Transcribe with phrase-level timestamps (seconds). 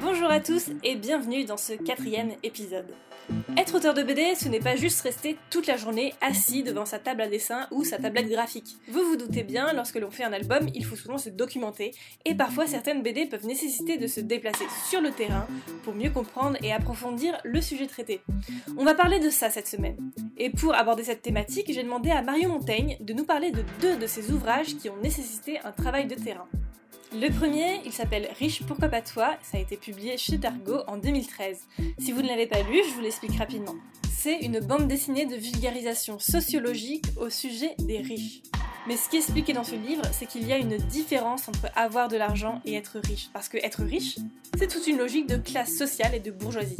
[0.00, 2.94] Bonjour à tous et bienvenue dans ce quatrième épisode.
[3.56, 6.98] Être auteur de BD, ce n'est pas juste rester toute la journée assis devant sa
[6.98, 8.76] table à dessin ou sa tablette graphique.
[8.88, 11.92] Vous vous doutez bien, lorsque l'on fait un album, il faut souvent se documenter,
[12.24, 15.46] et parfois certaines BD peuvent nécessiter de se déplacer sur le terrain
[15.82, 18.20] pour mieux comprendre et approfondir le sujet traité.
[18.76, 19.96] On va parler de ça cette semaine.
[20.36, 23.96] Et pour aborder cette thématique, j'ai demandé à Mario Montaigne de nous parler de deux
[23.96, 26.46] de ses ouvrages qui ont nécessité un travail de terrain.
[27.18, 29.38] Le premier, il s'appelle Riche, pourquoi pas toi?
[29.40, 31.60] Ça a été publié chez Dargo en 2013.
[31.98, 33.74] Si vous ne l'avez pas lu, je vous l'explique rapidement.
[34.14, 38.42] C'est une bande dessinée de vulgarisation sociologique au sujet des riches.
[38.86, 41.70] Mais ce qui est expliqué dans ce livre, c'est qu'il y a une différence entre
[41.74, 43.30] avoir de l'argent et être riche.
[43.32, 44.16] Parce que être riche,
[44.58, 46.76] c'est toute une logique de classe sociale et de bourgeoisie.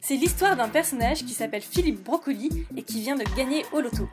[0.00, 4.08] C'est l'histoire d'un personnage qui s'appelle Philippe Brocoli et qui vient de gagner au loto.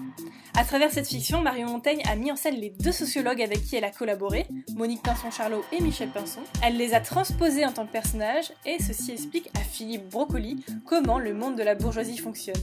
[0.58, 3.76] À travers cette fiction, Marion Montaigne a mis en scène les deux sociologues avec qui
[3.76, 6.42] elle a collaboré, Monique Pinson-Charlot et Michel Pinson.
[6.64, 11.20] Elle les a transposés en tant que personnages et ceci explique à Philippe Brocoli comment
[11.20, 12.62] le monde de la bourgeoisie fonctionne.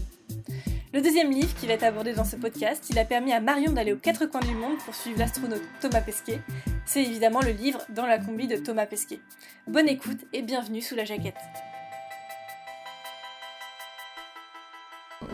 [0.92, 3.72] Le deuxième livre qui va être abordé dans ce podcast, il a permis à Marion
[3.72, 6.40] d'aller aux quatre coins du monde pour suivre l'astronaute Thomas Pesquet.
[6.84, 9.20] C'est évidemment le livre Dans la combi de Thomas Pesquet.
[9.66, 11.34] Bonne écoute et bienvenue sous la jaquette.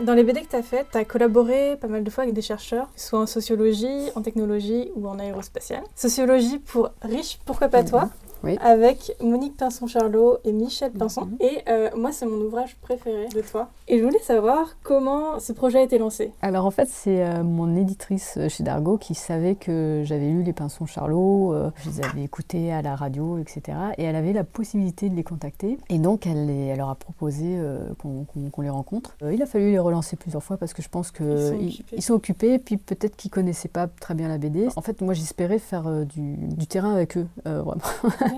[0.01, 2.33] Dans les BD que tu as faites, tu as collaboré pas mal de fois avec
[2.33, 5.83] des chercheurs, soit en sociologie, en technologie ou en aérospatiale.
[5.93, 8.09] Sociologie pour riche, pourquoi pas toi?
[8.43, 8.57] Oui.
[8.61, 11.25] avec Monique Pinson-Charlot et Michel Pinson.
[11.25, 11.37] Mhm.
[11.41, 13.69] Et euh, moi, c'est mon ouvrage préféré de toi.
[13.87, 16.31] Et je voulais savoir comment ce projet a été lancé.
[16.41, 20.43] Alors en fait, c'est euh, mon éditrice euh, chez Dargo qui savait que j'avais lu
[20.43, 23.77] Les Pinsons Charlot, euh, je les avais écoutés à la radio, etc.
[23.97, 25.77] Et elle avait la possibilité de les contacter.
[25.89, 27.57] Et donc elle, les- elle leur a proposé
[28.01, 29.15] qu'on les rencontre.
[29.31, 31.95] Il a fallu les relancer plusieurs fois parce que je pense Ils sont qu'ils occupés.
[31.97, 34.67] ils sont occupés, puis peut-être qu'ils connaissaient pas très bien la BD.
[34.75, 37.75] En fait, moi j'espérais faire du, du terrain avec eux, vraiment.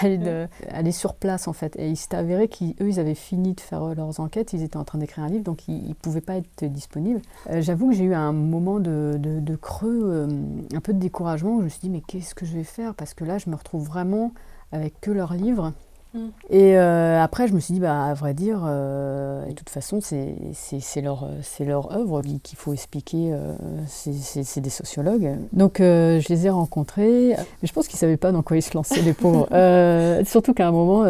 [0.00, 1.76] Aller, de- aller sur place en fait.
[1.78, 4.76] Et il s'est avéré qu'eux, ils avaient fini de faire euh, leurs enquêtes, ils étaient
[4.76, 7.20] en train d'écrire un livre, donc ils ne pouvaient pas être disponibles.
[7.50, 10.26] Euh, J'avoue que j'ai eu un moment de, de- de creux, euh,
[10.74, 12.94] un peu de découragement, où je me suis dit mais qu'est-ce que je vais faire?
[12.94, 14.32] Parce que là, je me retrouve vraiment
[14.72, 15.72] avec que leurs livres.
[16.16, 16.28] Mm.
[16.50, 19.98] Et euh, après, je me suis dit, bah, à vrai dire, euh, de toute façon,
[20.00, 20.34] c'est
[21.02, 23.32] leur, œuvre qui- qu'il faut expliquer.
[23.32, 23.54] euh,
[23.86, 25.36] c'est- des sociologues.
[25.52, 27.34] Donc, je les ai rencontrés.
[27.36, 29.46] Mais je pense qu'ils ne savaient pas dans quoi ils se lançaient, les pauvres.
[30.26, 31.00] Surtout qu'à un moment,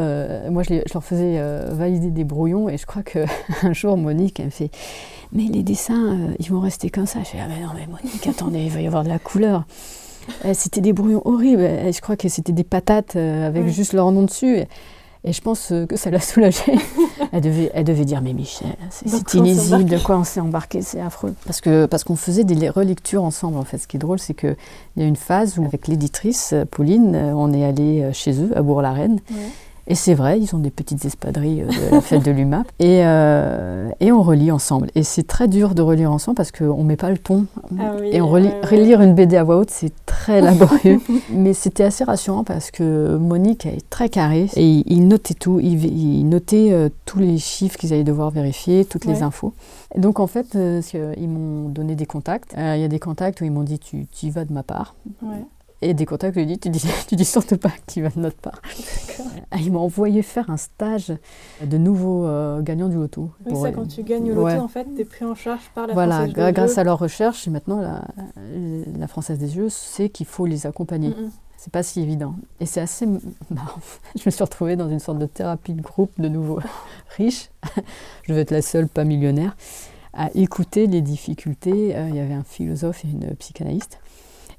[0.51, 1.41] moi, je, les- je leur faisais
[1.71, 2.69] valider des brouillons.
[2.69, 3.27] Et je crois qu'un
[3.73, 4.71] jour, Monique, elle me fait
[5.33, 7.19] Mais les dessins, euh, ils vont rester comme ça.
[7.21, 9.65] Je fais Ah, mais non, mais Monique, attendez, il va y avoir de la couleur.
[10.45, 11.63] Euh, C'était des brouillons horribles.
[11.93, 14.59] Je crois que c'était des patates euh, avec juste leur nom dessus.
[15.27, 16.79] Et, je pense euh, que ça l'a soulagée.
[17.33, 21.01] elle, devait, elle devait dire Mais Michel, c'est illisible, de quoi on s'est embarqué, c'est
[21.01, 21.35] affreux.
[21.45, 23.79] Parce qu'on parce qu'on faisait des relectures ensemble, en fait.
[23.79, 24.57] Ce qui est drôle, c'est qu'il
[24.97, 28.57] y a une phase où, avec l'éditrice, euh, Pauline, euh, on est allé chez eux,
[28.57, 29.21] à Bourg-la-Reine.
[29.31, 29.37] Ouais.
[29.89, 32.67] Et c'est vrai, ils ont des petites espadrilles euh, de la fête de l'UMAP.
[32.81, 34.91] Et, euh, et on relit ensemble.
[34.95, 37.47] Et c'est très dur de relire ensemble parce qu'on ne met pas le ton.
[37.79, 41.01] Ah oui, et on relit, relire une BD à voix haute, c'est très laborieux.
[41.31, 44.49] Mais c'était assez rassurant parce que Monique est très carrée.
[44.57, 45.61] Et il, il notait tout.
[45.61, 49.55] Il, il notait euh, tous les chiffres qu'ils allaient devoir vérifier, toutes les infos.
[49.95, 52.55] Et donc en fait, ils m'ont donné des contacts.
[52.57, 54.63] Il y a des contacts où ils m'ont dit tu, tu y vas de ma
[54.63, 54.95] part.
[55.23, 55.45] Ouais.
[55.83, 58.19] Et des contacts ils disent tu dis, tu dis surtout pas que tu vas de
[58.21, 58.61] notre part.
[59.51, 61.13] Ah, Ils m'ont envoyé faire un stage
[61.63, 63.31] de nouveaux euh, gagnants du loto.
[63.45, 64.57] Oui, Pour- ça, quand tu gagnes au loto, Ouais.
[64.57, 66.79] en fait, t'es pris en charge par la voilà, Française des grâce Jeux.
[66.81, 68.05] à leur recherche, et maintenant la,
[68.99, 71.11] la Française des Jeux sait qu'il faut les accompagner.
[71.11, 71.31] Mm.
[71.59, 72.35] C'est pas si évident.
[72.61, 73.07] Et c'est assez
[73.51, 73.81] marrant.
[74.19, 76.61] Je me suis retrouvée dans une sorte de thérapie de groupe de nouveaux
[77.17, 77.51] riches.
[78.23, 79.57] Je devais être la seule pas millionnaire
[80.15, 81.95] à écouter les difficultés.
[81.97, 83.99] Euh, Il y avait un philosophe et une psychanalyste.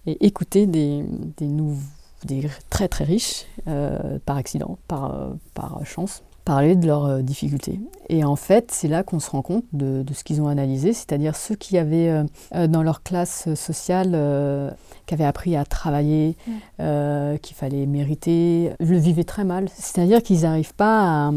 [0.07, 1.03] Et écouter des,
[1.37, 1.81] des, nouveaux,
[2.23, 7.21] des très très riches, euh, par accident, par, euh, par chance, parler de leurs euh,
[7.21, 7.77] difficultés.
[8.07, 10.93] Et en fait, c'est là qu'on se rend compte de, de ce qu'ils ont analysé,
[10.93, 12.23] c'est-à-dire ceux qui avaient euh,
[12.55, 14.71] euh, dans leur classe sociale, euh,
[15.05, 16.37] qui avaient appris à travailler,
[16.79, 19.67] euh, qu'il fallait mériter, le vivaient très mal.
[19.75, 21.31] C'est-à-dire qu'ils n'arrivent pas à,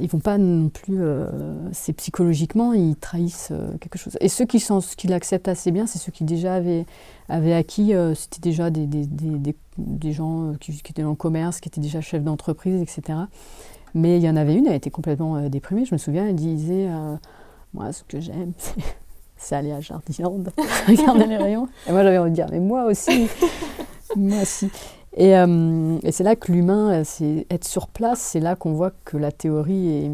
[0.00, 1.00] ils vont pas non plus,
[1.72, 4.16] c'est psychologiquement, ils trahissent quelque chose.
[4.20, 6.86] Et ceux qui sont, qui l'acceptent assez bien, c'est ceux qui déjà avaient,
[7.28, 11.60] avaient acquis, c'était déjà des, des, des, des, gens qui, qui étaient dans le commerce,
[11.60, 13.18] qui étaient déjà chefs d'entreprise, etc.
[13.94, 15.84] Mais il y en avait une, elle était complètement euh, déprimée.
[15.84, 17.16] Je me souviens, elle disait euh,
[17.74, 18.52] Moi, ce que j'aime,
[19.36, 20.44] c'est, aller à Jardiland,
[20.88, 21.68] regarder les rayons.
[21.86, 23.28] Et moi, j'avais envie de dire Mais moi aussi
[24.16, 24.70] Moi aussi.
[25.20, 28.72] Et, euh, et c'est là que l'humain, euh, c'est être sur place, c'est là qu'on
[28.72, 30.10] voit que la théorie est,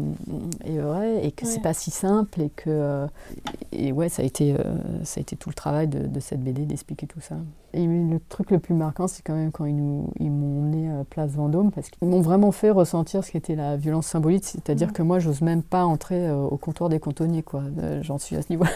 [0.65, 1.51] est vraie et que Ouais.
[1.51, 3.05] c'est pas si simple et que euh,
[3.71, 4.55] et ouais, ça a été
[5.03, 7.35] ça a été tout le travail de, de cette BD d'expliquer tout ça.
[7.73, 10.89] Et le truc le plus marquant, c'est quand même quand ils nous ils m'ont emmené
[10.89, 14.45] euh, place Vendôme parce qu'ils m'ont vraiment fait ressentir ce qu'était la violence symbolique.
[14.45, 17.61] C'est-à-dire que moi, j'ose même pas entrer au comptoir des cantonniers, quoi.
[18.01, 18.71] J'en suis à ce niveau-là.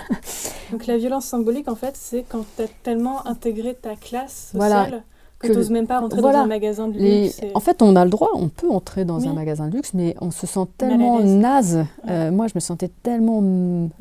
[0.71, 5.03] Donc la violence symbolique, en fait, c'est quand tu as tellement intégré ta classe sociale
[5.39, 6.39] que- tu même pas rentrer voilà.
[6.39, 7.39] dans un magasin de Les- luxe.
[7.43, 9.27] et- En fait, on a le droit, on peut entrer dans Oui.
[9.27, 11.85] un magasin de luxe, mais on se sent tellement naze.
[12.09, 13.39] Euh, moi, je me sentais tellement.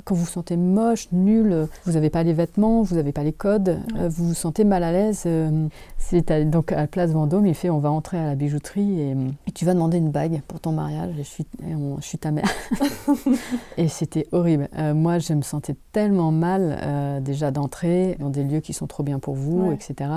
[0.04, 3.32] Quand vous vous sentez moche, nul, vous n'avez pas les vêtements, vous n'avez pas les
[3.32, 4.00] codes, Ouais.
[4.00, 5.22] euh, vous vous sentez mal à l'aise.
[5.26, 5.66] euh,
[6.00, 9.00] C'est à- donc à la place Vendôme, il fait on va entrer à la bijouterie
[9.00, 9.10] et,
[9.46, 11.10] et tu vas demander une bague pour ton mariage.
[11.18, 12.48] Et je suis, et on- je suis ta mère.
[13.76, 14.68] et c'était horrible.
[14.94, 19.18] Moi, je me sentais tellement mal déjà d'entrer dans des lieux qui sont trop bien
[19.18, 19.74] pour vous, Ouais.
[19.74, 20.10] etc.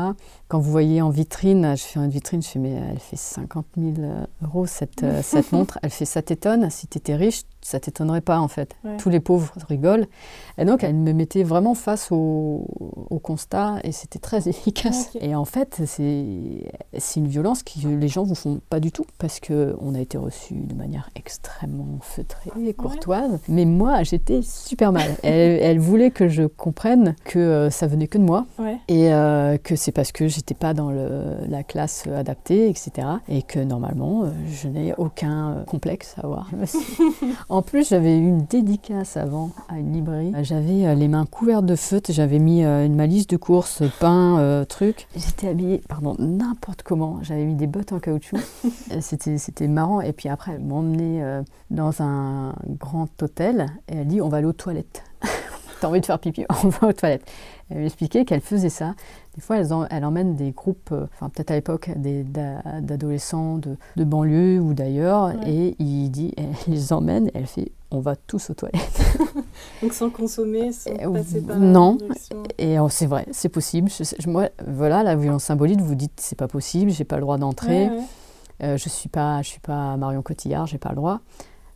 [0.47, 3.65] Quand vous voyez en vitrine, je fais une vitrine, je fais mais elle fait 50
[3.77, 3.93] 000
[4.43, 6.69] euros cette, euh, cette montre, elle fait ça t'étonne.
[6.69, 8.75] Si tu étais riche, ça t'étonnerait pas en fait.
[8.83, 8.97] Ouais.
[8.97, 10.05] Tous les pauvres rigolent.
[10.57, 12.65] Et donc elle me mettait vraiment face au,
[13.09, 15.09] au constat et c'était très efficace.
[15.19, 19.39] Et en fait, c'est une violence que les gens vous font pas du tout parce
[19.39, 23.39] que on a été reçus de manière extrêmement feutrée et courtoise.
[23.47, 25.09] Mais moi, j'étais super mal.
[25.23, 28.77] Elle, elle voulait que je comprenne que euh, ça venait que de moi Ouais.
[28.87, 33.07] et euh, que c'est parce que j'étais pas dans le- la classe adaptée, etc.
[33.29, 36.49] Et que normalement, euh, je n'ai aucun euh, complexe à avoir.
[37.51, 40.31] en plus, j'avais eu une dédicace avant à une librairie.
[40.41, 44.39] J'avais euh, les mains couvertes de feutre, j'avais mis euh, une malise de course, pain,
[44.39, 45.07] euh, truc.
[45.17, 47.19] J'étais habillée, pardon, n'importe comment.
[47.23, 48.37] J'avais mis des bottes en caoutchouc.
[48.93, 50.01] Euh, C'était, marrant.
[50.01, 54.29] Et puis après, elle m'a emmenée euh, dans un grand hôtel et elle dit on
[54.29, 55.03] va aller aux toilettes.
[55.81, 56.45] T'as envie de faire pipi?
[56.63, 57.25] On va aux toilettes.
[57.71, 58.93] Elle m'expliquait qu'elle faisait ça.
[59.35, 59.85] Des fois, elle, en-
[60.35, 61.89] des groupes, euh, enfin peut-être à l'époque,
[62.81, 65.49] d'adolescents de, de banlieue ou d'ailleurs, Ouais.
[65.49, 69.01] et il dit, elle les emmène, elle fait, on va tous aux toilettes.
[69.81, 71.97] Donc sans consommer, sans Euh, passer par non.
[71.99, 72.43] la direction.
[72.57, 73.89] Et euh, c'est vrai, c'est possible.
[73.89, 77.15] Je sais- je- moi, voilà, la violence symbolique, vous dites, c'est pas possible, j'ai pas
[77.15, 77.85] le droit d'entrer.
[77.87, 78.03] Ouais, ouais.
[78.63, 81.21] Euh, je suis pas, je suis pas Marion Cotillard, j'ai pas le droit.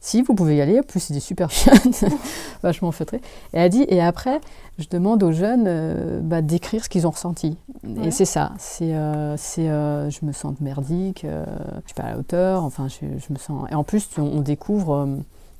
[0.05, 0.79] Si, vous pouvez y aller.
[0.79, 1.91] En plus, c'est des super jeunes,
[2.61, 3.21] vachement feutrés.
[3.53, 4.39] Et elle dit, et après,
[4.77, 7.57] je demande aux jeunes euh, bah, d'écrire ce qu'ils ont ressenti.
[7.83, 8.09] Ouais.
[8.09, 8.51] Et c'est ça.
[8.59, 11.43] C'est, euh, c'est, euh, je me sens merdique, euh,
[11.81, 12.63] je suis pas à la hauteur.
[12.63, 13.65] Enfin, je, je me sens.
[13.71, 15.09] Et en plus, on, on découvre.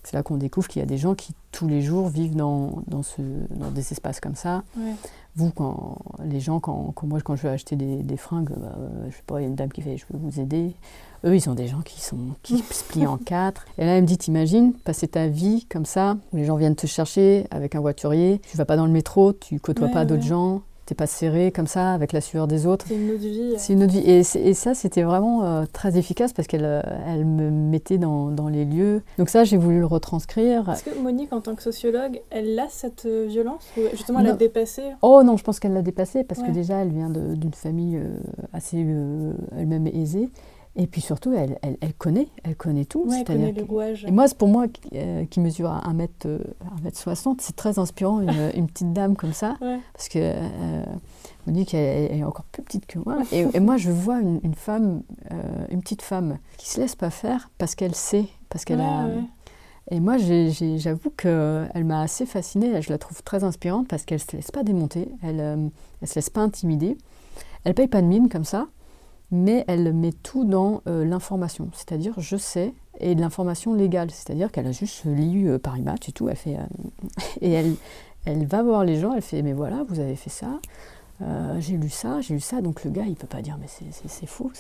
[0.04, 2.84] c'est là qu'on découvre qu'il y a des gens qui tous les jours vivent dans,
[2.86, 4.62] dans, ce, dans des espaces comme ça.
[4.78, 4.94] Ouais.
[5.38, 8.76] Vous, quand les gens, quand, quand moi, quand je veux acheter des, des fringues, bah,
[9.10, 10.76] je sais pas, il y a une dame qui fait, je peux vous aider.
[11.26, 13.66] Eux, ils ont des gens qui sont qui se plient en quatre.
[13.78, 16.76] Et là, elle me dit, t'imagines passer ta vie comme ça, où les gens viennent
[16.76, 20.06] te chercher avec un voiturier, tu vas pas dans le métro, tu côtoies Ouais, pas
[20.06, 22.86] d'autres gens, t'es pas serré comme ça avec la sueur des autres.
[22.88, 23.54] C'est une autre vie.
[23.58, 24.08] C'est une autre vie.
[24.08, 24.24] Et,
[24.54, 28.66] ça, c'était vraiment euh, très efficace parce qu'elle euh, elle me mettait dans, dans les
[28.66, 29.02] lieux.
[29.18, 30.70] Donc ça, j'ai voulu le retranscrire.
[30.70, 34.28] Est-ce que Monique, en tant que sociologue, elle a cette euh, violence ou justement elle
[34.28, 34.38] a Non.
[34.38, 36.48] dépassé Oh non, je pense qu'elle l'a dépassé parce Ouais.
[36.48, 38.18] que déjà, elle vient d'une famille euh,
[38.54, 38.78] assez
[39.58, 40.30] elle-même aisée.
[40.78, 43.06] Et puis surtout, elle, elle, elle connaît, elle connaît tout.
[43.08, 44.04] Ouais, elle connaît les que- rouages.
[44.06, 46.40] Et moi, pour moi, qui, euh, qui mesure 1m, euh,
[46.84, 49.56] 1m60, c'est très inspirant, une, une petite dame comme ça.
[49.62, 49.80] Ouais.
[49.94, 50.84] Parce que euh,
[51.48, 53.20] Monique, elle, elle est encore plus petite que moi.
[53.32, 55.02] Et, et moi, je vois une, une femme,
[55.32, 58.84] euh, une petite femme, qui se laisse pas faire parce qu'elle sait, parce qu'elle Ouais,
[58.86, 59.08] a...
[59.92, 62.82] Et moi, j'avoue qu'elle m'a assez fascinée.
[62.82, 65.70] Je la trouve très inspirante parce qu'elle ne se laisse pas démonter, elle
[66.02, 66.98] ne se laisse pas intimider.
[67.64, 68.66] Elle paye pas de mine comme ça,
[69.32, 71.70] mais elle met tout dans euh, l'information.
[71.74, 74.12] C'est-à-dire, je sais, et de l'information légale.
[74.12, 76.30] C'est-à-dire qu'elle a juste lu euh, Paris Match et tout.
[76.30, 76.64] Elle fait, euh,
[77.42, 77.76] et elle,
[78.26, 80.60] elle va voir les gens, elle fait, mais voilà, vous avez fait ça.
[81.22, 83.68] euh, j'ai lu ça, j'ai lu ça, donc le gars il peut pas dire mais
[83.68, 84.52] c'est- faux,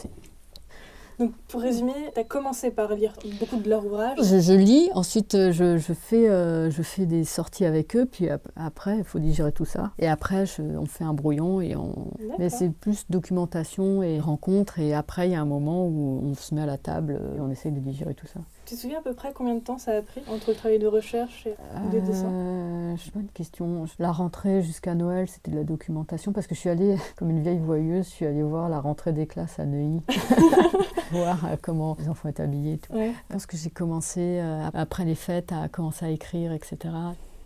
[1.20, 4.18] Donc pour résumer, tu as commencé par lire beaucoup de leurs ouvrages.
[4.22, 8.06] Je, je lis, ensuite euh, je, je fais, euh, je fais des sorties avec eux,
[8.06, 9.92] puis ap- après il faut digérer tout ça.
[10.00, 12.12] Et après je- on fait un brouillon et on.
[12.38, 14.80] Mais c'est plus documentation et rencontre.
[14.80, 17.40] Et après il y a un moment où on se met à la table et
[17.40, 18.40] on essaye de digérer tout ça.
[18.66, 20.80] Tu te souviens à peu près combien de temps ça a pris entre le travail
[20.80, 23.86] de recherche et de dessin Euh, bonne question.
[24.00, 27.42] La rentrée jusqu'à Noël, c'était de la documentation parce que je suis allée, comme une
[27.44, 30.02] vieille voyeuse, je suis allée voir la rentrée des classes à Neuilly,
[31.12, 32.74] voir euh, comment les enfants étaient habillés.
[32.74, 32.94] et Tout.
[32.94, 33.12] Ouais.
[33.30, 36.78] Je pense que j'ai commencé euh, après les fêtes à commencer à écrire, etc.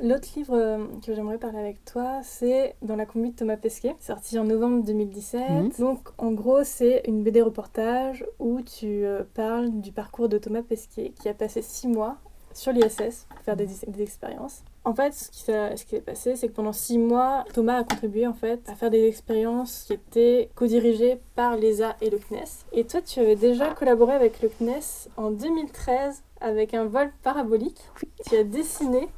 [0.01, 3.95] L'autre livre euh, que j'aimerais parler avec toi, c'est Dans la conduite de Thomas Pesquet,
[3.99, 5.41] sorti en novembre 2017.
[5.49, 5.71] Mhm.
[5.77, 10.61] Donc, en gros, c'est une BD reportage où tu euh, parles du parcours de Thomas
[10.61, 12.15] Pesquet qui a passé six mois
[12.53, 14.63] sur l'ISS pour faire des, des expériences.
[14.85, 17.79] En fait, ce qui s'est ce qui s'est passé, c'est que pendant six mois, Thomas
[17.79, 22.17] a contribué en fait à faire des expériences qui étaient co-dirigées par l'ESA et le
[22.17, 22.65] CNES.
[22.71, 27.81] Et toi, tu avais déjà collaboré avec le CNES en 2013 avec un vol parabolique.
[28.29, 29.09] Tu as dessiné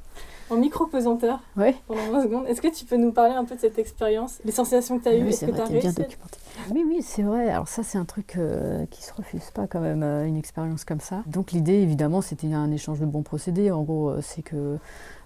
[0.51, 1.75] en micro-pesanteur Ouais.
[1.87, 2.45] pendant 20 secondes.
[2.47, 5.09] Est-ce que tu peux nous parler un peu de cette expérience, les sensations que tu
[5.09, 5.23] as eues?
[5.23, 6.37] Oui, Est-ce que tu as t'es bien réussi documenté.
[6.71, 7.49] Oui, oui, c'est vrai.
[7.49, 10.83] Alors ça, c'est un truc euh, qui se refuse pas quand même, euh, une expérience
[10.85, 11.23] comme ça.
[11.27, 13.71] Donc l'idée, évidemment, c'était un échange de bons procédés.
[13.71, 14.77] En gros, euh, c'est que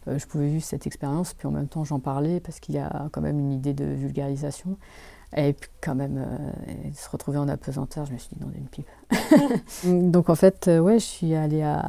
[0.08, 2.80] euh, je pouvais vivre cette expérience, puis en même temps, j'en parlais parce qu'il y
[2.80, 4.78] a quand même une idée de vulgarisation.
[5.38, 8.68] Et puis quand même, euh, se retrouver en apesanteur, je me suis dit non, d'une
[8.68, 8.88] pipe.
[10.12, 11.82] Donc en fait, euh, ouais, je suis allée à,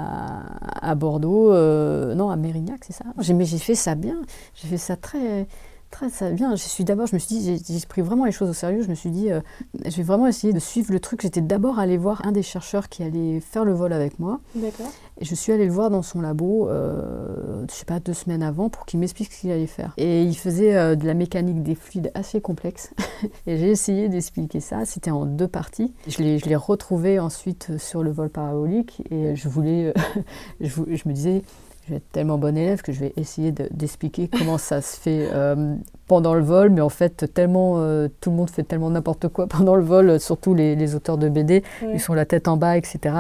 [0.83, 3.05] à Bordeaux, euh, non, à Mérignac, c'est ça?
[3.35, 4.21] Mais j'ai fait ça bien,
[4.55, 5.47] j'ai fait ça très,
[5.91, 6.55] très ça bien.
[6.57, 8.83] Je suis d'abord, je me suis dit, j'ai, pris vraiment les choses au sérieux.
[8.83, 9.41] Je me suis dit, euh,
[9.85, 11.23] je vais vraiment essayer de suivre le truc.
[11.23, 14.41] J'étais d'abord allée voir un des chercheurs qui allait faire le vol avec moi.
[14.55, 14.91] D'accord.
[15.19, 18.43] Et je suis allée le voir dans son labo, euh, je sais pas, deux semaines
[18.43, 19.95] avant, pour qu'il m'explique ce qu'il allait faire.
[19.97, 22.91] Et il faisait euh, de la mécanique des fluides assez complexe.
[23.47, 24.85] et j'ai essayé d'expliquer ça.
[24.85, 25.95] C'était en deux parties.
[26.07, 29.03] Je l'ai, je l'ai retrouvé ensuite sur le vol parabolique.
[29.11, 30.21] Et je voulais, euh,
[30.61, 31.43] je, je me disais,
[31.87, 34.99] je vais être tellement bon élève que je vais essayer de- d'expliquer comment ça se
[34.99, 35.75] fait euh,
[36.09, 36.71] pendant le vol.
[36.71, 40.19] Mais en fait, tellement, euh, tout le monde fait tellement n'importe quoi pendant le vol,
[40.19, 41.63] surtout les, les auteurs de BD.
[41.83, 41.91] Ouais.
[41.95, 43.15] Ils sont la tête en bas, etc.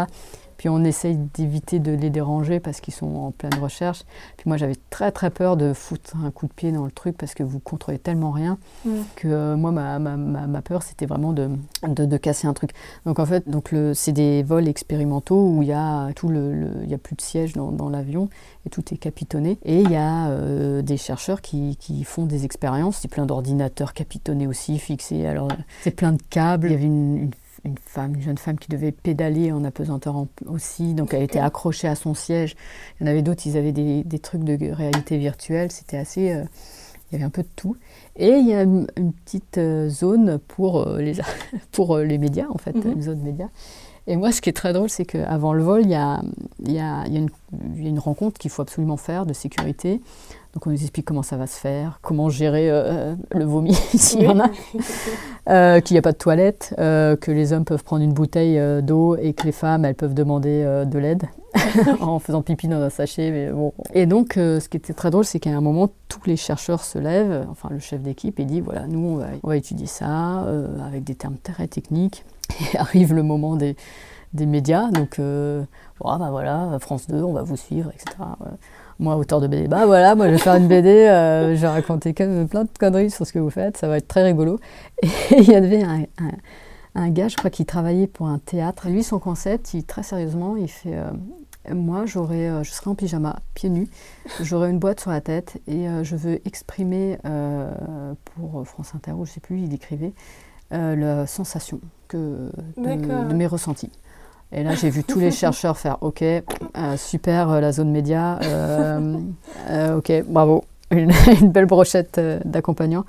[0.56, 4.02] Puis on essaye d'éviter de les déranger parce qu'ils sont en pleine recherche.
[4.36, 7.16] Puis moi j'avais très très peur de foutre un coup de pied dans le truc
[7.18, 8.58] parce que vous contrôlez tellement rien
[9.16, 11.50] que euh, moi ma, ma, ma, ma peur c'était vraiment de,
[11.86, 12.70] de, de casser un truc.
[13.04, 16.52] Donc en fait donc le, c'est des vols expérimentaux où il y a tout le,
[16.54, 18.28] le- il y a plus de siège dans, dans l'avion
[18.66, 19.58] et tout est capitonné.
[19.64, 22.98] Et il y a euh, des chercheurs qui, qui font des expériences.
[22.98, 25.26] C'est plein d'ordinateurs capitonnés aussi fixés.
[25.26, 25.48] Alors
[25.82, 26.68] c'est plein de câbles.
[26.68, 27.30] Il y avait une, une
[27.66, 31.38] une femme, une jeune femme qui devait pédaler en apesanteur en- aussi, donc elle était
[31.38, 32.56] accrochée à son siège.
[33.00, 36.32] Il y en avait d'autres, ils avaient des, des trucs de réalité virtuelle, c'était assez...
[36.32, 36.44] euh,
[37.08, 37.76] il y avait un peu de tout.
[38.16, 41.12] Et il y a une, une petite euh, zone pour, euh, les,
[41.72, 42.92] pour les médias, en fait, Mhm.
[42.94, 43.48] une zone média.
[44.08, 46.20] Et moi, ce qui est très drôle, c'est qu'avant le vol, il y a,
[46.64, 47.28] il y a- il y a une,
[47.76, 50.00] il y a une rencontre qu'il faut absolument faire de sécurité.
[50.54, 54.22] Donc on nous explique comment ça va se faire, comment gérer euh, le vomi s'il
[54.22, 54.48] y en a
[55.50, 58.58] euh, qu'il n'y a pas de toilette, euh, que les hommes peuvent prendre une bouteille
[58.82, 61.24] d'eau et que les femmes, elles peuvent demander de l'aide
[62.00, 63.30] en faisant pipi dans un sachet.
[63.32, 63.74] Mais bon.
[63.92, 66.98] Et donc, ce qui était très drôle, c'est qu'à un moment, tous les chercheurs se
[66.98, 70.46] lèvent, enfin le chef d'équipe, et dit, voilà, nous, on va, on va étudier ça
[70.86, 72.24] avec des termes très techniques.
[72.60, 73.76] Et arrive le moment des,
[74.32, 75.64] des médias, donc, euh,
[76.04, 78.16] ah, bah voilà, France 2, on va vous suivre, etc.
[78.98, 81.68] Moi, auteur de BD, bah voilà, moi je vais faire une BD, euh, je vais
[81.68, 84.58] raconter plein de conneries sur ce que vous faites, ça va être très rigolo.
[85.02, 86.04] Et il y avait un,
[86.94, 88.88] un, gars, je crois, qui travaillait pour un théâtre.
[88.88, 93.40] Lui, son concept, il, très sérieusement, il fait euh, Moi, j'aurais, je serais en pyjama,
[93.54, 93.88] pieds nus,
[94.40, 97.18] j'aurais une boîte sur la tête et je veux exprimer
[98.34, 100.14] pour France Inter, ou je sais plus, il écrivait,
[100.70, 103.90] la sensation que, de, de mes ressentis.
[104.52, 106.42] Et là, j'ai vu tous les chercheurs faire OK, euh,
[106.96, 113.04] super, euh, la zone média, euh, OK, bravo, une, une belle brochette d'accompagnants.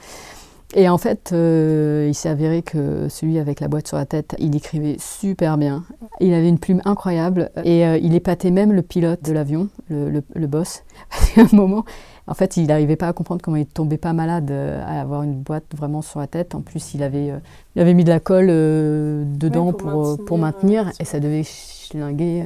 [0.75, 4.36] Et en fait, euh, il s'est avéré que celui avec la boîte sur la tête,
[4.38, 5.86] il écrivait super bien.
[6.19, 10.09] Il avait une plume incroyable et euh, il épatait même le pilote de l'avion, le,
[10.09, 10.83] le- le boss.
[11.36, 11.86] Qu'à un moment,
[12.27, 15.24] en fait, il n'arrivait pas à comprendre comment il tombait pas malade euh, à avoir
[15.24, 16.53] une boîte vraiment sur la tête.
[16.53, 17.31] En plus, il avait,
[17.77, 21.43] il avait mis de la colle dedans Ouais, pour, pour pour maintenir, et ça devait
[21.43, 22.43] schlinguer.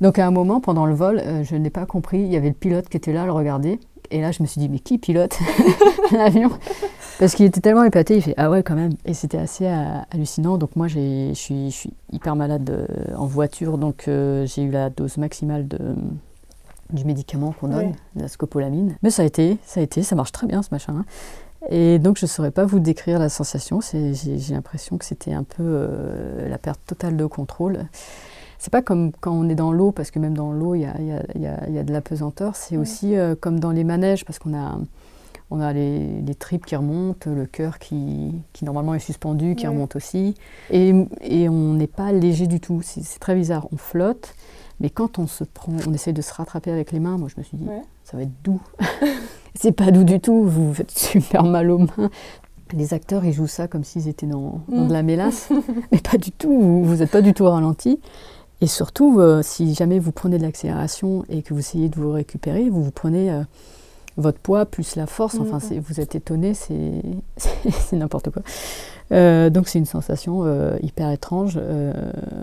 [0.00, 2.54] Donc à un moment, pendant le vol, je n'ai pas compris, il y avait le
[2.54, 3.80] pilote qui était là à le regarder.
[4.10, 5.38] Et là, je me suis dit, mais qui pilote
[6.12, 6.50] l'avion?
[7.18, 8.92] Parce qu'il était tellement épaté, il fait, ah ouais, quand même.
[9.04, 10.58] Et c'était assez euh, hallucinant.
[10.58, 12.86] Donc moi, je suis, je suis hyper malade euh,
[13.16, 15.78] en voiture, donc euh, j'ai eu la dose maximale de,
[16.92, 18.96] du médicament qu'on donne, la scopolamine.
[19.02, 20.94] Mais ça a été, ça a été, ça marche très bien ce machin.
[20.98, 21.04] hein.
[21.68, 23.80] Et donc je ne saurais pas vous décrire la sensation.
[23.82, 27.84] J'ai j'ai l'impression que c'était un peu euh, la perte totale de contrôle.
[28.62, 30.84] C'est pas comme quand on est dans l'eau, parce que même dans l'eau, il y
[30.84, 32.54] a, il y a- il y a- il y a de la pesanteur.
[32.56, 32.82] C'est Ouais.
[32.82, 34.78] aussi euh, comme dans les manèges, parce qu'on a,
[35.50, 39.64] on a les, les tripes qui remontent, le cœur qui, qui normalement est suspendu, qui
[39.66, 39.72] Ouais.
[39.72, 40.34] remonte aussi.
[40.70, 42.82] Et, et on n'est pas léger du tout.
[42.84, 43.66] C'est très bizarre.
[43.72, 44.34] On flotte,
[44.78, 47.16] mais quand on se prend, on essaye de se rattraper avec les mains.
[47.16, 47.82] Moi, je me suis dit, Ouais.
[48.04, 48.60] ça va être doux.
[49.54, 50.44] c'est pas doux du tout.
[50.44, 52.10] Vous faites super mal aux mains.
[52.72, 54.88] Les acteurs, ils jouent ça comme s'ils étaient dans, dans Mm.
[54.88, 55.48] de la mélasse,
[55.92, 56.82] mais pas du tout.
[56.84, 57.98] Vous n'êtes pas du tout ralenti.
[58.60, 62.12] Et surtout, euh, si jamais vous prenez de l'accélération et que vous essayez de vous
[62.12, 63.42] récupérer, vous vous prenez euh,
[64.16, 65.36] votre poids plus la force.
[65.40, 65.60] Enfin, Mhm.
[65.60, 66.52] c'est- vous êtes étonné,
[67.36, 68.42] c'est n'importe quoi.
[69.12, 70.44] Euh, donc c'est une sensation
[70.82, 71.58] hyper étrange.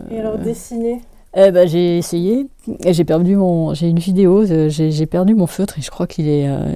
[0.09, 1.01] Et alors, dessiner?
[1.36, 2.48] Eh ben, j'ai essayé
[2.84, 3.74] et j'ai perdu mon.
[3.74, 6.48] J'ai une vidéo, euh, j'ai perdu mon feutre et je crois qu'il est.
[6.48, 6.74] euh,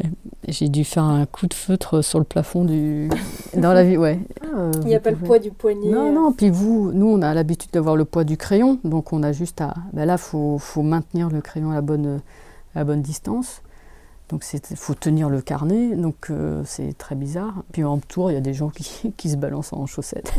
[0.48, 3.10] j'ai dû faire un coup de feutre sur le plafond du.
[3.58, 4.20] Dans la vie, ouais.
[4.56, 5.90] Euh, Il n'y a pas le poids du poignet.
[5.90, 9.24] Non, non, puis vous, nous, on a l'habitude d'avoir le poids du crayon, donc on
[9.24, 9.74] a juste à.
[9.94, 12.22] Ben là, il faut, faut maintenir le crayon à la bonne,
[12.76, 13.62] à la bonne distance.
[14.30, 17.64] Donc il faut tenir le carnet, donc euh, c'est très bizarre.
[17.74, 20.34] Puis en tour, il y a des gens qui, qui se balancent en chaussettes.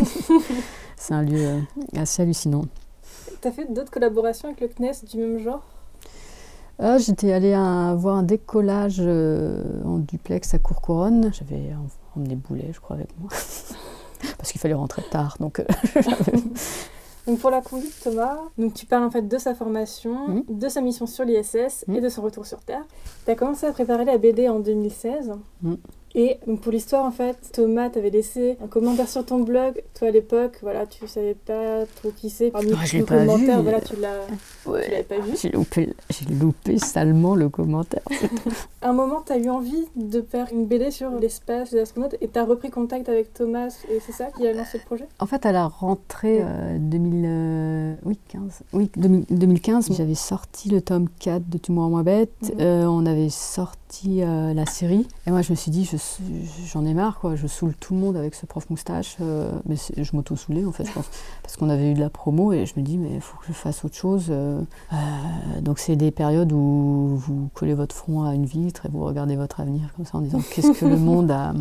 [0.97, 1.61] c'est un lieu
[1.97, 2.65] assez hallucinant.
[3.41, 5.63] Tu as fait d'autres collaborations avec le CNES du même genre?
[6.79, 11.33] Ah, J'étais allée à, voir un décollage euh, en duplex à Courcouronne.
[11.33, 11.71] J'avais
[12.17, 13.31] emmené Boulet, je crois, avec moi.
[14.39, 15.37] Parce qu'il fallait rentrer tard.
[15.41, 15.65] Donc,
[17.27, 20.45] Donc pour la conduite, Thomas, donc tu parles en fait de sa formation, mmh.
[20.49, 22.01] de sa mission sur l'ISS et mmh.
[22.01, 22.85] de son retour sur Terre.
[23.25, 25.33] Tu as commencé à préparer la BD en 2016.
[26.15, 29.83] Et donc pour l'histoire, en fait, Thomas t'avait laissé un commentaire sur ton blog.
[29.99, 32.51] Toi, à l'époque, voilà, tu savais pas trop qui c'est.
[32.51, 33.47] Parmi je l'ai pas vu.
[33.63, 34.27] Voilà, tu l'as
[34.67, 35.33] l'avais pas vu.
[35.41, 35.95] J'ai loupé,
[36.31, 38.03] loupé salement le commentaire.
[38.83, 42.17] à un moment, tu as eu envie de faire une BD sur l'espace, les astronautes,
[42.21, 45.09] et tu as repris contact avec Thomas, et c'est ça qui a lancé le projet?
[45.19, 46.43] En fait, à la rentrée
[46.79, 52.03] 2000, euh, oui, 15, oui, 2015, j'avais sorti le tome 4 de Tu moi moins
[52.03, 52.33] bête.
[52.43, 52.61] Mhm.
[52.61, 55.07] Euh, on avait sorti euh, la série.
[55.27, 55.85] Et moi, je me suis dit,
[56.67, 57.37] j'en ai marre, quoi.
[57.37, 59.17] Je saoule tout le monde avec ce prof moustache.
[59.67, 61.09] mais je m'auto-saoulais, en fait, je pense.
[61.43, 63.47] Parce qu'on avait eu de la promo, et je me dis, mais il faut que
[63.49, 64.33] je fasse autre chose.
[65.61, 69.37] donc, c'est des périodes où vous collez votre front à une vitre et vous regardez
[69.37, 71.53] votre avenir comme ça en disant, qu'est-ce que le monde a,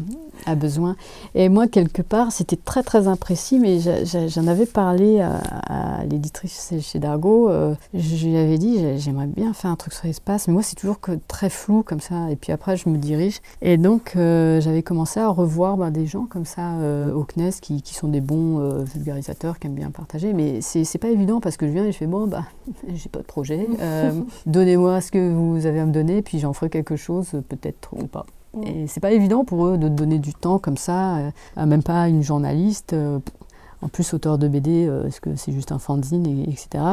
[0.45, 0.95] a besoin.
[1.36, 7.00] Et moi, quelque part, c'était très, très imprécis, mais j'en avais parlé à, l'éditrice chez
[7.00, 7.50] Dargo.
[7.50, 10.75] Euh, je lui avais dit, j'aimerais bien faire un truc sur l'espace, mais moi, c'est
[10.75, 12.29] toujours que très flou comme ça.
[12.29, 13.39] Et puis après, je me dirige.
[13.62, 17.51] Et donc, euh, j'avais commencé à revoir ben, des gens comme ça euh, au CNES
[17.61, 20.33] qui, qui, sont des bons vulgarisateurs, qui aiment bien partager.
[20.33, 22.43] Mais c'est pas évident parce que je viens et je fais, bon, bah,
[22.93, 23.67] j'ai pas de projet.
[24.45, 28.07] Donnez-moi ce que vous avez à me donner, puis j'en ferai quelque chose, peut-être ou
[28.07, 28.25] pas.
[28.65, 32.09] Et c'est pas évident pour eux de donner du temps comme ça, à même pas
[32.09, 32.95] une journaliste.
[33.83, 36.83] En plus, auteur de BD, euh, est-ce que c'est juste un fanzine, etc.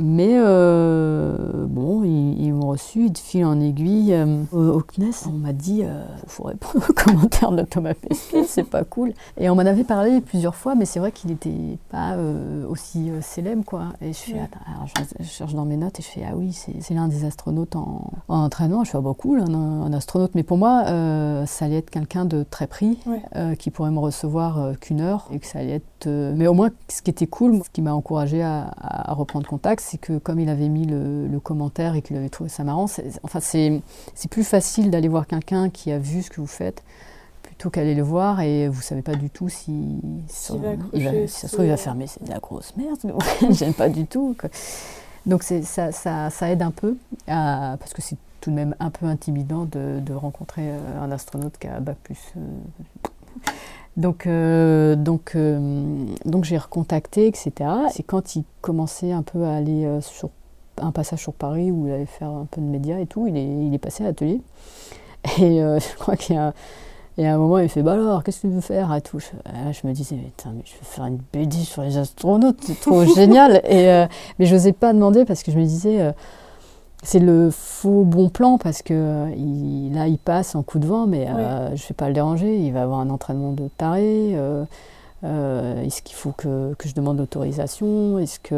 [0.00, 5.28] Mais euh, bon, ils, m'ont reçu de fil en aiguille euh, au, CNES.
[5.28, 9.12] On m'a dit, il faut répondre aux commentaires de Thomas Pesquet, c'est pas cool.
[9.38, 12.16] Et on m'en avait parlé plusieurs fois, mais c'est vrai qu'il n'était pas
[12.68, 13.88] aussi célèbre, quoi.
[14.00, 14.86] Et je fais, alors
[15.18, 18.10] je, cherche dans mes notes et je fais, ah oui, c'est l'un des astronautes en,
[18.28, 18.84] entraînement.
[18.84, 20.34] Je fais, ah bah cool, un, astronaute.
[20.34, 20.84] Mais pour moi,
[21.46, 22.98] ça allait être quelqu'un de très pris,
[23.58, 27.02] qui pourrait me recevoir qu'une heure et que ça allait être mais au moins, ce
[27.02, 28.70] qui était cool, ce qui m'a encouragé à,
[29.08, 32.64] reprendre contact, c'est que comme il avait mis le, commentaire et qu'il avait trouvé ça
[32.64, 32.86] marrant,
[33.22, 33.82] enfin, c'est
[34.30, 36.82] plus facile d'aller voir quelqu'un qui a vu ce que vous faites
[37.42, 41.52] plutôt qu'aller le voir et vous savez pas du tout si, si, va, ça se
[41.54, 43.12] trouve il va fermer, c'est de la grosse merde, mais
[43.54, 44.36] j'aime pas du tout.
[45.26, 49.06] Donc ça, ça, ça, aide un peu parce que c'est tout de même un peu
[49.06, 52.32] intimidant de, de rencontrer euh, un astronaute qui a bac plus.
[52.36, 53.50] Euh,
[53.96, 57.52] donc, euh, donc, euh, donc j'ai recontacté, etc.
[57.90, 60.30] C'est quand il commençait un peu à aller euh, sur
[60.80, 63.36] un passage sur Paris où il allait faire un peu de médias et tout, il
[63.36, 64.40] est, il est passé à l'atelier.
[65.38, 66.54] Et je crois qu'il y a,
[67.18, 69.18] et à un moment, il fait Bah alors, qu'est-ce que tu veux faire et tout.
[69.18, 69.26] Je,
[69.72, 73.04] je me disais mais, mais, je vais faire une BD sur les astronautes, c'est trop
[73.14, 73.60] génial.
[73.68, 74.06] Et,
[74.38, 76.14] mais je n'osais pas demander parce que je me disais
[77.02, 81.06] c'est le faux bon plan parce que euh, là, il passe en coup de vent,
[81.06, 82.58] mais euh, je ne vais pas le déranger.
[82.58, 84.32] Il va avoir un entraînement de taré.
[84.34, 88.18] Euh, est-ce qu'il faut que, je demande l'autorisation?
[88.18, 88.54] Est-ce que,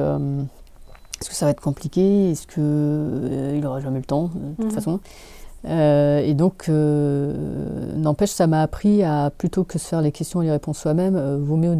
[1.20, 2.30] est que ça va être compliqué?
[2.32, 4.70] Est-ce qu'il n'aura jamais le temps, de toute mhm.
[4.72, 5.00] façon?
[5.64, 10.50] Et donc, n'empêche, ça m'a appris à, plutôt que de faire les questions et les
[10.50, 11.78] réponses soi-même, vaut mieux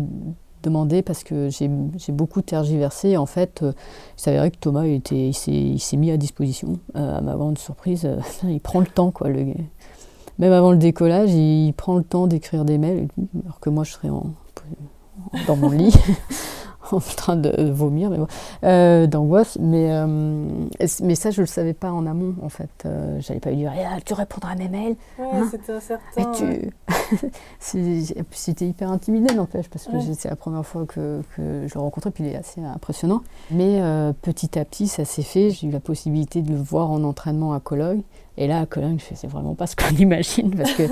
[0.63, 1.69] demander parce que j'ai
[2.13, 3.17] beaucoup tergiversé.
[3.17, 3.73] En fait, euh,
[4.17, 6.79] il s'avérait que Thomas il, il s'est mis à disposition.
[6.97, 9.11] Euh, à ma grande surprise, euh, il prend le temps.
[9.11, 9.55] Quoi, le,
[10.39, 13.09] même avant le décollage, il, prend le temps d'écrire des mails,
[13.45, 14.09] alors que moi je serais
[15.47, 15.95] dans mon lit.
[16.97, 18.19] en train de vomir, mais
[18.65, 19.59] euh, d'angoisse.
[19.61, 20.07] Mais, euh,
[21.03, 22.71] mais ça, je ne le savais pas en amont, en fait.
[22.85, 24.97] Euh, J'avais pas eu dire, ah, tu répondras à mes mails.
[25.19, 25.49] Ouais, hein?
[25.51, 26.33] c'était incertain.
[26.33, 26.71] tu...
[28.31, 32.11] c'était hyper intimidé, n'empêche, parce que c'est la première fois que, que, je le rencontrais,
[32.11, 33.23] puis il est assez impressionnant.
[33.51, 35.51] Mais euh, petit à petit, ça s'est fait.
[35.51, 38.03] J'ai eu la possibilité de le voir en entraînement à Cologne.
[38.37, 40.85] Et là, à Cologne, je fais, c'est vraiment pas ce qu'on imagine, parce que,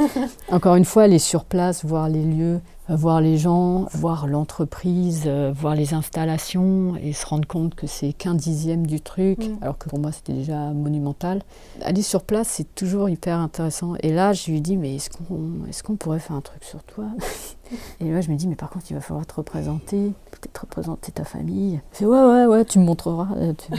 [0.54, 5.52] encore une fois, aller sur place, voir les lieux, voir les gens, voir l'entreprise, euh,
[5.54, 9.58] voir les installations et se rendre compte que c'est qu'un dixième du truc, mm.
[9.62, 11.42] alors que pour moi c'était déjà monumental.
[11.82, 13.94] Aller sur place, c'est toujours hyper intéressant.
[14.02, 16.82] Et là, je lui dis, mais est-ce qu'on est qu'on pourrait faire un truc sur
[16.82, 17.06] toi?
[18.00, 21.12] Et là, je me dis, mais par contre, il va falloir te représenter, peut-être représenter
[21.12, 21.80] ta famille.
[21.92, 23.28] Je fais, ouais, ouais, ouais, tu me montreras.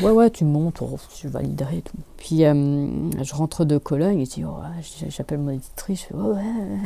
[0.02, 0.84] Ouais, ouais, tu me montres,
[1.22, 1.98] je validerai tout.
[2.18, 2.88] Puis euh,
[3.22, 4.58] je rentre de Cologne et je dis, oh,
[5.10, 6.78] j'appelle mon éditrice, je fais, ouais, ouais.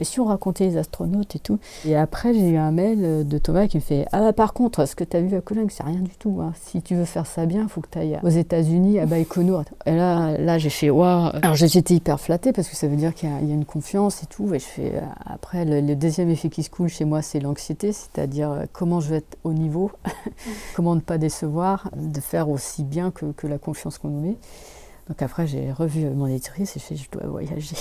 [0.00, 3.38] Et si on racontait les astronautes et tout Et après, j'ai eu un mail de
[3.38, 5.68] Thomas qui me fait Ah, bah, par contre, ce que tu as vu à Cologne,
[5.70, 6.38] c'est rien du tout.
[6.40, 6.52] Hein.
[6.64, 9.64] Si tu veux faire ça bien, il faut que tu ailles aux États-Unis, à Baïkonour.
[9.84, 13.14] Et là, là j'ai fait Waouh Alors j'étais hyper flattée parce que ça veut dire
[13.14, 14.54] qu'il y, a une confiance et tout.
[14.54, 17.92] Et je fais euh, Après, le, deuxième effet qui se coule chez moi, c'est l'anxiété,
[17.92, 19.90] c'est-à-dire euh, comment je vais être au niveau,
[20.74, 24.36] comment ne pas décevoir, de faire aussi bien que, la confiance qu'on nous met?
[25.08, 27.76] Donc après, j'ai revu mon éditrice et je fais, je dois voyager.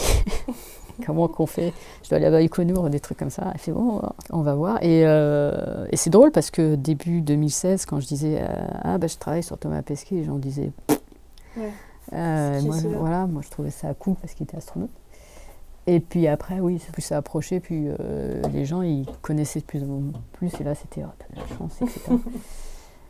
[1.06, 1.74] Comment qu'on fait?
[2.04, 3.52] Je dois aller à Baïkonour, des trucs comme ça.
[3.54, 4.82] Elle fait, bon, on va voir.
[4.84, 8.48] Et, euh, et c'est drôle parce que début 2016, quand je disais, euh,
[8.84, 10.72] ah, ben, je travaille sur Thomas Pesquet, les gens disaient,
[11.58, 11.72] ouais.
[12.14, 14.92] euh, moi, voilà, moi, je trouvais ça cool parce qu'il était astronaute.
[15.88, 17.88] Et puis après, oui, plus ça approchait, puis
[18.54, 20.02] les gens, ils connaissaient de plus en
[20.34, 20.52] plus.
[20.60, 22.12] Et là, c'était, oh, t'as de la chance, etc.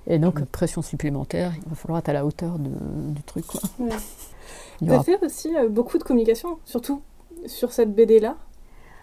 [0.07, 2.69] Et donc, pression supplémentaire, il va falloir être à la hauteur de,
[3.13, 3.45] du truc.
[3.45, 3.59] Quoi.
[3.79, 3.89] Ouais.
[4.79, 7.01] Tu as fait aussi euh, beaucoup de communication, surtout
[7.45, 8.35] sur cette BD-là.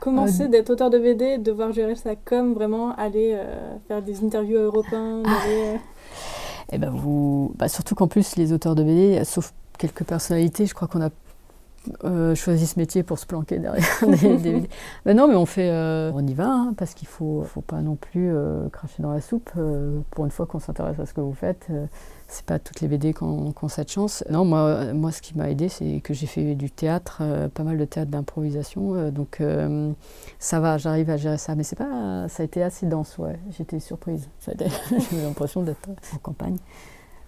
[0.00, 3.76] Comment euh, c'est d'être auteur de BD, de devoir gérer ça comme vraiment aller euh,
[3.88, 5.78] faire des interviews européens ah.
[6.72, 10.74] Eh ben vous, bah surtout qu'en plus les auteurs de BD, sauf quelques personnalités, je
[10.74, 11.10] crois qu'on a
[12.04, 14.68] euh, choisi ce métier pour se planquer derrière des,
[15.04, 17.80] ben non, mais on fait, euh, on y va, hein, parce qu'il faut, faut pas
[17.80, 19.50] non plus euh, cracher dans la soupe.
[20.10, 21.68] pour une fois qu'on s'intéresse à ce que vous faites,
[22.28, 24.24] c'est pas toutes les BD qui ont, cette chance.
[24.30, 27.22] Non, moi, moi, ce qui m'a aidé, c'est que j'ai fait du théâtre,
[27.54, 29.40] pas mal de théâtre d'improvisation, donc
[30.38, 31.54] ça va, j'arrive à gérer ça.
[31.54, 33.38] Mais c'est pas, ça a été assez dense, ouais.
[33.56, 34.28] J'étais surprise.
[34.46, 36.58] J'ai l'impression d'être en campagne.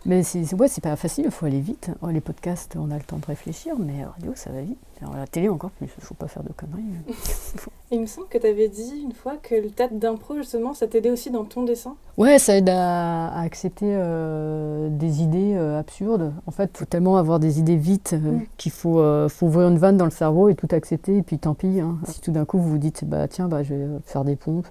[0.07, 1.91] Mais c'est ouais, pas facile, il faut aller vite.
[2.03, 4.79] Oh, les podcasts, on a le temps de réfléchir, mais radio, ça va vite.
[5.01, 6.83] Alors, la télé, encore plus, il ne faut pas faire de conneries.
[7.93, 10.89] il me semble que tu avais dit une fois que le théâtre d'impro, justement, ça
[10.89, 16.33] t'aidait aussi dans ton dessin Ouais, ça aide à, accepter euh, des idées euh, absurdes.
[16.47, 18.47] En fait, il faut tellement avoir des idées vite euh, mm.
[18.57, 21.55] qu'il faut, faut ouvrir une vanne dans le cerveau et tout accepter, et puis tant
[21.55, 21.81] pis.
[21.81, 21.99] Hein.
[22.09, 24.67] Si tout d'un coup vous vous dites, bah tiens, bah, je vais faire des pompes,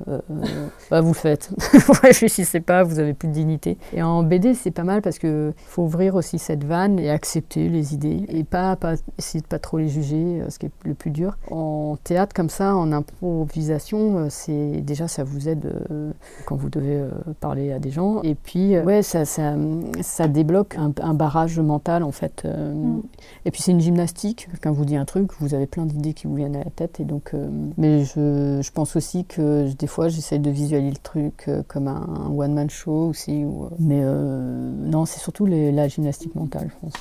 [0.92, 1.52] bah, vous le faites.
[1.88, 3.78] Vous réfléchissez pas, vous avez plus de dignité.
[3.94, 7.70] Et en BD, c'est pas mal parce qu'il faut ouvrir aussi cette vanne et accepter
[7.70, 10.72] les idées et pas, pas essayer de pas trop les juger euh, ce qui est
[10.84, 11.38] le plus dur.
[11.52, 16.12] En théâtre comme ça, en improvisation, euh, c'est déjà ça vous aide euh,
[16.46, 17.04] quand vous devez
[17.40, 18.22] parler à des gens.
[18.24, 19.56] Et puis ouais, ça, ça,
[20.02, 22.46] ça débloque un, barrage mental en fait.
[22.46, 23.02] Mm.
[23.46, 24.48] Et puis c'est une gymnastique.
[24.62, 27.00] Quand vous dit un truc, vous avez plein d'idées qui vous viennent à la tête.
[27.00, 27.34] Et donc,
[27.78, 32.32] mais je, je, pense aussi que des fois j'essaie de visualiser le truc comme un,
[32.36, 33.46] one man show aussi.
[33.80, 36.94] mais non, c'est surtout la gymnastique mentale, je pense.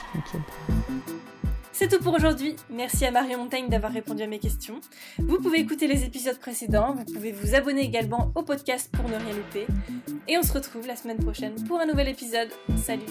[1.79, 2.57] C'est tout pour aujourd'hui.
[2.71, 4.81] Merci à Marion Montaigne d'avoir répondu à mes questions.
[5.19, 9.15] Vous pouvez écouter les épisodes précédents, vous pouvez vous abonner également au podcast pour ne
[9.15, 9.67] rien louper.
[10.27, 12.49] Et on se retrouve la semaine prochaine pour un nouvel épisode.
[12.79, 13.03] Salut